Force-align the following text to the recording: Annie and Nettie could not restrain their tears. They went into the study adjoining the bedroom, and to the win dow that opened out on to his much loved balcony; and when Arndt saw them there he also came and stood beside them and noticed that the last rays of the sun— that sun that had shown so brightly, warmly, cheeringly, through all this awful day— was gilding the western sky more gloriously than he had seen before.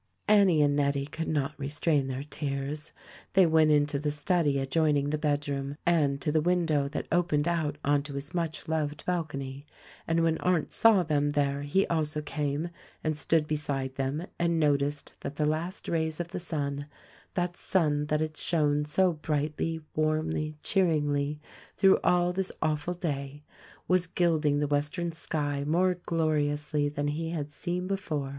Annie 0.27 0.63
and 0.63 0.75
Nettie 0.75 1.05
could 1.05 1.27
not 1.27 1.53
restrain 1.59 2.07
their 2.07 2.23
tears. 2.23 2.91
They 3.33 3.45
went 3.45 3.69
into 3.69 3.99
the 3.99 4.09
study 4.09 4.57
adjoining 4.57 5.11
the 5.11 5.17
bedroom, 5.19 5.77
and 5.85 6.19
to 6.21 6.31
the 6.31 6.41
win 6.41 6.65
dow 6.65 6.87
that 6.87 7.05
opened 7.11 7.47
out 7.47 7.77
on 7.85 8.01
to 8.01 8.15
his 8.15 8.33
much 8.33 8.67
loved 8.67 9.05
balcony; 9.05 9.67
and 10.07 10.23
when 10.23 10.39
Arndt 10.39 10.73
saw 10.73 11.03
them 11.03 11.29
there 11.29 11.61
he 11.61 11.85
also 11.85 12.19
came 12.23 12.71
and 13.03 13.15
stood 13.15 13.45
beside 13.47 13.93
them 13.93 14.25
and 14.39 14.59
noticed 14.59 15.13
that 15.19 15.35
the 15.35 15.45
last 15.45 15.87
rays 15.87 16.19
of 16.19 16.29
the 16.29 16.39
sun— 16.39 16.87
that 17.35 17.55
sun 17.55 18.07
that 18.07 18.21
had 18.21 18.35
shown 18.37 18.85
so 18.85 19.13
brightly, 19.13 19.81
warmly, 19.95 20.55
cheeringly, 20.63 21.39
through 21.77 21.99
all 22.03 22.33
this 22.33 22.51
awful 22.59 22.95
day— 22.95 23.43
was 23.87 24.07
gilding 24.07 24.57
the 24.57 24.65
western 24.67 25.11
sky 25.11 25.63
more 25.63 25.93
gloriously 26.07 26.89
than 26.89 27.09
he 27.09 27.29
had 27.29 27.51
seen 27.51 27.85
before. 27.85 28.29